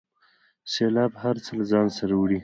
[0.73, 2.39] سیلاب هر څه له ځانه سره وړي.